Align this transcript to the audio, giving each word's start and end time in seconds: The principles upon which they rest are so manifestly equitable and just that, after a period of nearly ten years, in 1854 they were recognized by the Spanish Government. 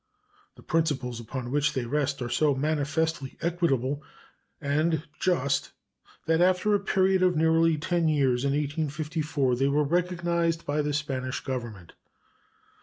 The 0.55 0.63
principles 0.63 1.19
upon 1.19 1.51
which 1.51 1.73
they 1.73 1.85
rest 1.85 2.23
are 2.23 2.27
so 2.29 2.55
manifestly 2.55 3.37
equitable 3.39 4.01
and 4.59 5.03
just 5.19 5.73
that, 6.25 6.41
after 6.41 6.73
a 6.73 6.79
period 6.79 7.21
of 7.21 7.35
nearly 7.35 7.77
ten 7.77 8.07
years, 8.07 8.43
in 8.43 8.53
1854 8.53 9.57
they 9.57 9.67
were 9.67 9.83
recognized 9.83 10.65
by 10.65 10.81
the 10.81 10.91
Spanish 10.93 11.41
Government. 11.41 11.93